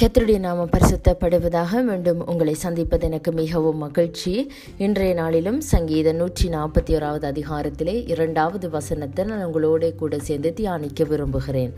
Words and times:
கத்தருடைய 0.00 0.38
நாமம் 0.38 0.70
பரிசுத்தப்படுவதாக 0.70 1.82
மீண்டும் 1.82 2.26
உங்களை 2.26 2.54
சந்திப்பது 2.54 3.04
எனக்கு 3.06 3.32
மிகவும் 3.32 3.76
மகிழ்ச்சி. 3.76 4.52
இன்றைய 4.78 5.14
நாளிலும் 5.14 5.60
சங்கீத 5.60 6.12
நூற்றி 6.12 6.48
நாற்பத்தி 6.48 6.92
ஓராவது 6.98 7.26
அதிகாரத்திலே 7.32 7.94
இரண்டாவது 8.08 8.70
வசனத்தை 8.70 9.24
நான் 9.24 9.46
உங்களோட 9.46 9.94
கூட 9.94 10.18
சேர்ந்து 10.18 10.52
தியானிக்க 10.52 11.04
விரும்புகிறேன். 11.04 11.72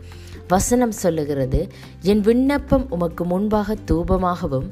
வசனம் 0.47 0.91
சொல்லுகிறது 0.91 1.67
என் 2.01 2.19
விண்ணப்பம் 2.19 2.85
உமக்கு 2.89 3.25
முன்பாக 3.25 3.77
தூபமாகவும் 3.91 4.69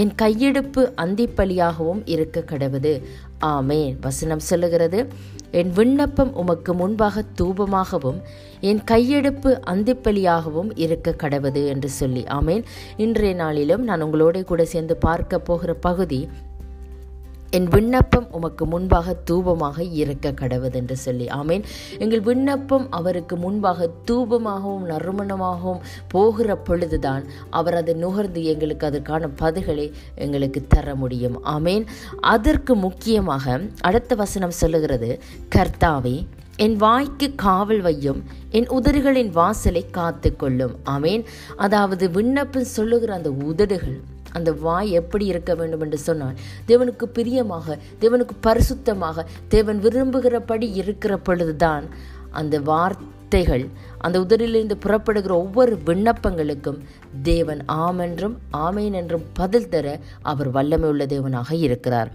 என் 0.00 0.10
கையெடுப்பு 0.22 0.82
அந்திப்பலியாகவும் 1.02 2.00
இருக்க 2.04 2.44
கடவுது 2.50 2.92
ஆமேன். 3.44 3.94
வசனம் 4.00 4.42
சொல்லுகிறது 4.48 4.98
என் 5.50 5.70
விண்ணப்பம் 5.70 6.32
உமக்கு 6.34 6.72
முன்பாக 6.74 7.22
தூபமாகவும் 7.38 8.18
என் 8.60 8.82
கையெடுப்பு 8.90 9.50
அந்திப்பலியாகவும் 9.72 10.70
இருக்க 10.74 11.14
கடவுது 11.22 11.62
என்று 11.66 11.88
சொல்லி 11.88 12.22
ஆமேன். 12.38 12.64
இன்றைய 12.96 13.34
நாளிலும் 13.34 13.84
நான் 13.84 14.04
உங்களோட 14.04 14.42
கூட 14.44 14.64
சேர்ந்து 14.64 14.96
பார்க்க 14.96 15.38
போகிற 15.38 15.74
பகுதி 15.88 16.20
என் 17.56 17.68
விண்ணப்பம் 17.74 18.26
உமக்கு 18.36 18.64
முன்பாக 18.66 19.14
தூபமாக 19.30 19.78
இருக்க 20.02 20.32
கடவுது 20.40 20.76
என்று 20.80 20.96
சொல்லி 21.04 21.26
ஆமேன். 21.40 21.64
எங்கள் 21.98 22.22
விண்ணப்பம் 22.28 22.86
அவருக்கு 22.98 23.36
முன்பாக 23.44 23.88
தூபமாகவும் 24.10 24.86
நறுமணமாகவும் 24.92 25.82
போகிற 26.14 26.56
பொழுதுதான் 26.68 27.24
அவர் 27.58 27.76
அதை 27.80 27.94
நுகர்ந்து 27.94 28.42
எங்களுக்கு 28.52 28.86
அதற்கான 28.86 29.30
பதில்களை 29.42 29.86
எங்களுக்கு 30.14 30.62
தர 30.68 30.94
முடியும். 30.94 31.36
ஆமேன். 31.56 31.86
அதற்கு 32.34 32.74
முக்கியமாக 32.86 33.60
அடுத்த 33.80 34.14
வசனம் 34.14 34.58
சொல்லுகிறது 34.62 35.10
கர்த்தாவே 35.54 36.16
என் 36.64 36.76
வாய்க்கு 36.76 37.26
காவல் 37.36 37.82
வையும் 37.86 38.20
என் 38.58 38.68
உதடுகளின் 38.76 39.32
வாசலை 39.38 39.82
காத்து 39.90 40.30
கொள்ளும் 40.36 40.76
ஆமேன். 40.90 41.24
அதாவது 41.56 42.04
விண்ணப்பம் 42.10 42.72
சொல்லுகிற 42.76 43.10
அந்த 43.14 43.30
உதடுகள் 43.50 43.98
அந்த 44.32 44.52
வாய் 44.52 44.90
எப்படி 44.90 45.26
இருக்க 45.26 45.54
வேண்டும் 45.54 45.80
என்று 45.80 45.98
சொன்னால் 45.98 46.34
தேவனுக்கு 46.68 47.04
பிரியமாக 47.04 47.78
தேவனுக்கு 48.00 48.28
பரிசுத்தமாக 48.42 49.24
தேவன் 49.48 49.78
விரும்புகிறபடி 49.78 50.72
இருக்கிற 50.72 51.16
பொழுதுதான் 51.16 51.84
அந்த 52.30 52.60
வார்த்தைகள் 52.60 53.68
அந்த 53.98 54.20
உதரிலிருந்து 54.20 54.74
புறப்படுகிற 54.74 55.34
ஒவ்வொரு 55.34 55.78
விண்ணப்பங்களுக்கும் 55.86 56.78
தேவன் 57.22 57.64
ஆமென்றும் 57.68 58.36
ஆமேன் 58.52 58.92
என்றும் 58.92 59.24
பதில் 59.32 59.68
தர 59.68 59.98
அவர் 60.22 60.50
வல்லமை 60.50 60.88
உள்ள 60.88 61.06
தேவனாக 61.06 61.52
இருக்கிறார். 61.52 62.12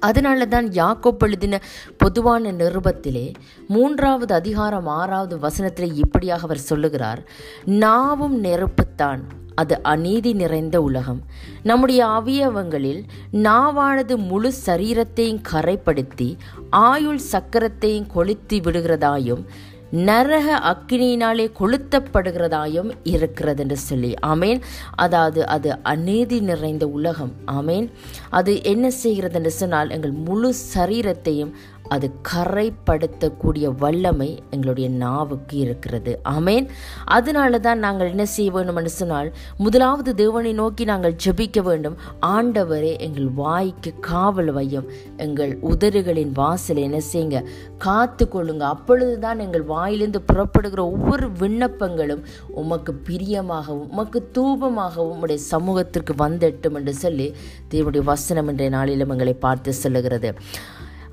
அதனால 0.00 0.46
தான் 0.46 0.68
யாக்கோப் 0.68 1.18
எழுதின 1.18 1.60
பொதுவான 1.96 2.52
நிருபத்திலே 2.52 3.34
மூன்றாவது 3.68 4.34
அதிகாரம் 4.34 4.86
ஆறாவது 4.86 5.48
வசனத்திலே 5.48 5.94
இப்படியாக 5.94 6.42
அவர் 6.42 6.56
சொல்லுகிறார் 6.56 7.28
நாவும் 7.66 8.36
நெருப்புத்தான் 8.42 9.20
அது 9.54 9.82
அநீதி 9.82 10.32
நிறைந்த 10.32 10.82
உலகம். 10.82 11.22
நம்முடைய 11.62 12.06
அவயவங்களில் 12.06 13.02
நாவானது 13.32 14.16
முழு 14.16 14.52
சரீரத்தையும் 14.66 15.42
கரைப்படுத்தி 15.52 16.36
ஆயுள் 16.70 17.20
சக்கரத்தையும் 17.32 18.06
கொளுத்தி 18.06 18.60
விடுகிறதாயும் 18.60 19.44
நரக 19.90 20.58
அக்கினியினாலே 20.58 21.50
கொளுத்தப்படுகிறதாயும் 21.60 22.90
இருக்கிறது 23.02 23.62
என்று 23.62 23.76
சொல்லி. 23.76 24.14
ஆமேன். 24.26 24.60
அதாவது 24.94 25.46
அது 25.46 25.82
அநீதி 25.82 26.40
நிறைந்த 26.40 26.86
உலகம். 26.86 27.32
ஆமேன். 27.46 27.90
அது 28.30 28.64
என்ன 28.64 28.90
செய்கிறது 28.90 29.34
என்று 29.34 29.50
சொன்னால் 29.50 29.90
எங்கள் 29.90 30.10
முழு 30.10 30.54
சரீரத்தையும் 30.74 31.52
அது 31.88 32.10
கரைப்படுத்தக்கூடிய 32.32 33.74
வல்லமை 33.78 34.42
எங்களுடைய 34.50 34.88
நாவுக்கு 34.88 35.58
இருக்கிறது. 35.58 36.20
ஆமேன். 36.24 36.68
அதனால 37.04 37.58
தான் 37.58 37.78
நாங்கள் 37.78 38.08
என்ன 38.08 38.24
செய்ய 38.24 38.50
வேண்டும் 38.50 38.86
சொன்னால் 38.86 39.32
முதலாவது 39.56 40.14
தேவனை 40.14 40.52
நோக்கி 40.52 40.84
நாங்கள் 40.84 41.16
ஜெபிக்க 41.24 41.62
வேண்டும். 41.62 41.96
ஆண்டவரே 42.26 42.98
எங்கள் 42.98 43.28
வாய்க்கு 43.30 43.94
காவல் 44.00 44.54
வையும். 44.54 44.84
எங்கள் 45.16 45.58
உதறுகளின் 45.62 46.32
வாசலை 46.32 46.82
என்ன 46.82 47.00
செய்யுங்க? 47.12 47.44
காத்து 47.78 48.28
கொள்ளுங்க. 48.32 48.60
அப்பொழுதுதான் 48.60 49.38
எங்கள் 49.38 49.62
வாயிலிருந்து 49.62 50.22
புறப்படுகிற 50.22 50.90
ஒவ்வொரு 50.90 51.28
விண்ணப்பங்களும் 51.28 52.24
உமக்கு 52.48 52.94
பிரியமாகவும் 53.08 53.88
உமக்கு 53.90 54.30
தூபமாகவும் 54.34 55.20
உடைய 55.20 55.42
சமூகத்திற்கு 55.42 56.14
வந்தெட்டும் 56.26 56.74
என்று 56.74 56.94
சொல்லி 56.94 57.34
தேவனுடைய 57.70 58.02
வசனம் 58.02 58.48
என்ற 58.48 58.68
நாளிலும் 58.68 59.08
எங்களை 59.08 59.34
பார்த்து 59.34 59.72
சொல்லுகிறது. 59.72 60.32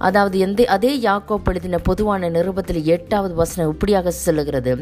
அதாவது 0.01 0.37
எந்த 0.39 0.65
அதே 0.75 0.91
யாக்கோ 0.99 1.35
எழுதின 1.51 1.79
பொதுவான 1.89 2.29
நிருபத்தில் 2.29 2.81
எட்டாவது 2.95 3.33
வசனம் 3.33 3.71
இப்படியாக 3.73 4.11
சொல்லுகிறது. 4.25 4.73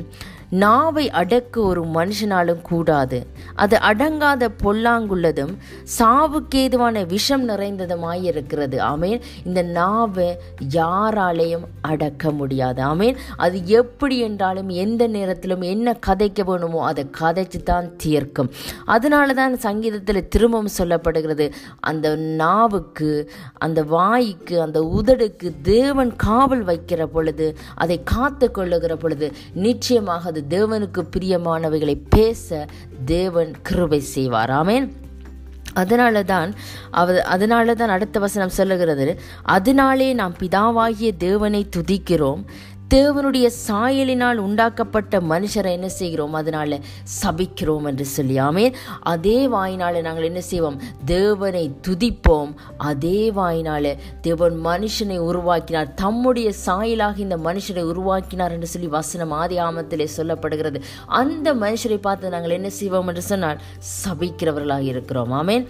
நாவை 0.51 1.09
அடக்க 1.09 1.61
ஒரு 1.61 1.81
மனுஷனாலும் 1.85 2.61
கூடாது. 2.61 3.27
அது 3.55 3.77
அடங்காத 3.77 4.49
பொல்லாங்குள்ளதும் 4.63 5.53
சாவுக்கேதுவான 5.99 7.05
விஷம் 7.07 7.49
நிறைந்ததுமாய் 7.49 8.23
இருக்கிறது 8.23 8.77
ஆமேன். 8.79 9.21
இந்த 9.43 9.61
நாவை 9.61 10.37
யாராலையும் 10.73 11.65
அடக்க 11.81 12.31
முடியாது. 12.31 12.83
ஆமேன். 12.83 13.17
அது 13.37 13.67
எப்படி 13.67 14.19
என்றாலும் 14.19 14.69
எந்த 14.69 15.07
நேரத்திலும் 15.07 15.61
என்ன 15.61 15.97
கதைக்க 16.07 16.43
வேணுமோ 16.43 16.85
அதை 16.85 17.05
கதைச்சு 17.19 17.63
தான் 17.63 17.95
தீர்க்கும். 17.95 18.49
அதனால 18.85 19.33
தான் 19.33 19.57
சங்கீதத்தில் 19.57 20.27
திரும்பவும் 20.27 20.75
சொல்லப்படுகிறது 20.77 21.51
அந்த 21.79 22.15
நாவுக்கு 22.15 23.31
அந்த 23.57 23.83
வாய்க்கு 23.83 24.61
அந்த 24.61 24.79
உதடுக்கு 24.81 25.53
தேவன் 25.61 26.15
காவல் 26.15 26.65
வைக்கிற 26.65 27.05
பொழுது 27.05 27.57
அதை 27.75 28.03
காத்து 28.03 28.51
கொள்ளுகிற 28.51 28.95
பொழுது 28.95 29.31
நிச்சயமாக 29.53 30.29
அது 30.29 30.38
தேவனுக்கு 30.49 31.03
பிரியமானவைகளை 31.17 32.01
பேச 32.09 32.67
தேவன் 33.05 33.55
கிருபை 33.61 33.99
செய்வார். 33.99 34.49
ஆமேன். 34.49 34.91
அதனால 35.73 36.23
தான் 36.23 36.53
அவ 36.91 37.21
அதனால 37.21 37.75
தான் 37.75 37.89
அடுத்த 37.89 38.19
வசனம் 38.19 38.49
சொல்லுகிறது 38.49 39.19
அதனாலே 39.43 40.13
நாம் 40.13 40.35
பிதாவாகிய 40.39 41.11
தேவனை 41.17 41.69
துதிக்கிறோம். 41.75 42.43
தேவனுடைய 42.93 43.51
சாயலினால் 43.67 44.35
உண்டாக்கப்பட்ட 44.35 45.19
மனுஷரை 45.19 45.71
என்ன 45.71 45.89
செய்கிறோம்? 45.89 46.33
அதனால 46.33 46.79
சபிக்கிறோம் 47.23 47.85
என்று 47.85 48.05
சொல்லி. 48.05 48.37
ஆமேன். 48.37 48.73
அதே 49.01 49.47
வாயினால் 49.47 50.01
நாங்கள் 50.01 50.23
என்ன 50.23 50.41
செய்வோம்? 50.41 50.81
தேவனை 51.05 51.71
துதிப்போம். 51.87 52.53
அதே 52.77 53.31
வாயினால் 53.31 53.97
தேவன் 54.21 54.59
மனுஷனை 54.65 55.17
உருவாக்கினார். 55.17 55.93
தம்முடைய 55.93 56.51
சாயலாக 56.65 57.17
இந்த 57.17 57.37
மனுஷனை 57.37 57.81
உருவாக்கினார் 57.81 58.51
என்று 58.51 58.67
சொல்லி 58.67 58.87
வசனம் 58.87 59.31
ஆதி 59.31 59.57
ஆமத்திலே 59.57 60.07
சொல்லப்படுகிறது. 60.17 60.81
அந்த 61.05 61.53
மனுஷரை 61.53 61.97
பார்த்து 61.97 62.29
நாங்கள் 62.29 62.49
என்ன 62.49 62.69
செய்வோம் 62.69 63.07
என்று 63.07 63.21
சொன்னால் 63.21 63.61
சபிக்கிறவர்களாக 64.09 64.81
இருக்கிறோம். 64.81 65.31
ஆமேன். 65.31 65.67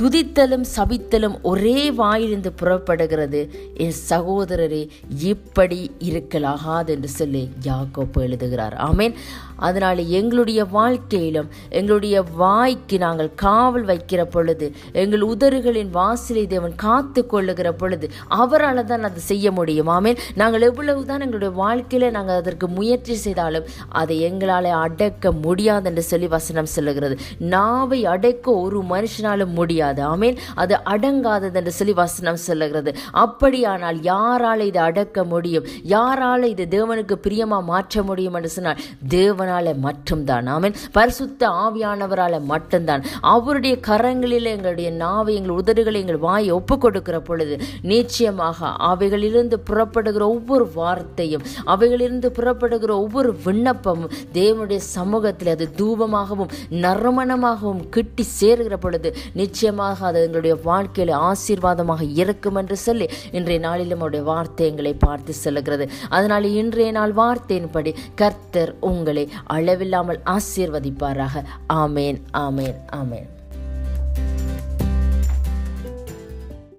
துதித்தலும் 0.00 0.64
சபித்தலும் 0.76 1.34
ஒரே 1.42 1.90
வாயிலிருந்து 1.90 2.52
புறப்படுகிறது. 2.52 3.40
என் 3.74 3.98
சகோதரரே 4.08 4.88
இப்படி 5.18 5.90
இருக்கலாகாது 6.00 6.86
என்று 6.86 7.08
சொல்லி 7.08 7.48
யாக்கோப்பு 7.62 8.20
எழுதுகிறார். 8.20 8.76
ஆமேன். 8.90 9.14
அதனால் 9.56 10.00
எங்களுடைய 10.08 10.64
வாழ்க்கையிலும் 10.64 11.48
எங்களுடைய 11.68 12.22
வாய்க்கு 12.22 12.98
நாங்கள் 12.98 13.30
காவல் 13.34 13.84
வைக்கிற 13.84 14.24
பொழுது 14.24 14.72
எங்கள் 14.92 15.20
உதறுகளின் 15.20 15.90
வாசலை 15.90 16.46
தேவன் 16.46 16.74
காத்து 16.74 17.26
கொள்ளுகிற 17.26 17.72
பொழுது 17.72 18.10
அவரால் 18.28 18.84
தான் 18.84 19.02
அதை 19.02 19.18
செய்ய 19.18 19.50
முடியும். 19.50 19.88
ஆமேன். 19.88 20.18
நாங்கள் 20.34 20.60
எவ்வளவு 20.60 21.04
தான் 21.04 21.20
எங்களுடைய 21.20 21.54
வாழ்க்கையில் 21.54 22.10
நாங்கள் 22.10 22.36
அதற்கு 22.36 22.68
முயற்சி 22.68 23.14
செய்தாலும் 23.14 23.68
அதை 23.88 24.20
எங்களால் 24.20 24.70
அடக்க 24.84 25.32
முடியாது 25.32 25.88
என்று 25.88 26.02
சொல்லி 26.02 26.26
வசனம் 26.26 26.72
சொல்லுகிறது. 26.76 27.18
நாவை 27.38 28.06
அடைக்க 28.06 28.52
ஒரு 28.52 28.82
மனுஷனாலும் 28.94 29.54
முடியாது. 29.60 29.88
ஆமேன். 29.96 30.36
அது 30.54 30.80
அடங்காதது 30.84 31.54
என்று 31.54 31.72
சொல்லி 31.72 31.92
வசனம் 31.92 32.36
சொல்லுகிறது. 32.36 32.96
அப்படியானால் 33.12 34.02
யாரால் 34.02 34.60
இதை 34.60 34.82
அடக்க 34.82 35.24
முடியும்? 35.24 35.64
யாரால் 35.82 36.42
இது 36.42 36.66
தேவனுக்கு 36.70 37.12
பிரியமாக 37.12 37.62
மாற்ற 37.62 38.02
முடியும் 38.02 38.34
என்று 38.34 38.48
சொன்னால் 38.48 38.76
தேவனால 39.08 39.78
மட்டும்தான். 39.78 40.46
ஆமீன். 40.46 40.74
பரிசுத்த 40.92 41.48
ஆவியானவரால் 41.48 42.42
மட்டும்தான். 42.42 43.04
அவருடைய 43.20 43.78
கரங்களில் 43.86 44.44
எங்களுடைய 44.44 44.90
நாவை 44.90 45.34
எங்கள் 45.34 45.56
உதடுகளை 45.56 45.94
எங்கள் 45.94 46.16
வாயை 46.16 46.50
ஒப்பு 46.50 46.78
கொடுக்கிற 46.78 47.20
பொழுது 47.20 47.58
நிச்சயமாக 47.82 48.66
அவைகளிலிருந்து 48.66 49.54
புறப்படுகிற 49.54 50.28
ஒவ்வொரு 50.28 50.70
வார்த்தையும் 50.74 51.42
அவைகளிலிருந்து 51.66 52.26
புறப்படுகிற 52.26 52.96
ஒவ்வொரு 52.96 53.36
விண்ணப்பமும் 53.44 54.10
தேவனுடைய 54.34 54.76
சமூகத்தில் 54.76 55.48
அது 55.48 55.68
தூபமாகவும் 55.76 56.48
நறுமணமாகவும் 56.70 57.88
கிட்டி 57.90 58.26
சேருகிற 58.40 58.76
பொழுது 58.76 59.16
நிச்சயம் 59.32 59.69
நிச்சயமாக 59.70 60.06
அது 60.06 60.20
எங்களுடைய 60.26 60.54
வாழ்க்கையில் 60.62 61.12
ஆசீர்வாதமாக 61.30 62.02
இருக்கும் 62.22 62.58
என்று 62.60 62.76
சொல்லி 62.86 63.06
இன்றைய 63.38 63.58
நாளிலும் 63.66 64.02
அவருடைய 64.02 64.24
வார்த்தை 64.30 64.66
எங்களை 64.70 64.92
பார்த்து 65.06 65.32
செல்கிறது 65.44 65.86
அதனால் 66.08 66.46
இன்றைய 66.60 66.90
நாள் 66.98 67.14
வார்த்தையின்படி 67.22 67.92
கர்த்தர் 68.14 68.72
உங்களை 68.90 69.26
அளவில்லாமல் 69.56 70.22
ஆசீர்வதிப்பாராக. 70.36 71.44
ஆமேன் 71.82 72.20
ஆமேன் 72.46 72.80
ஆமேன். 73.00 73.28